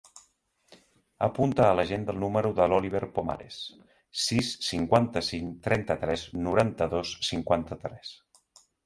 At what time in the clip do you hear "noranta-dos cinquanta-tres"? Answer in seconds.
6.47-8.17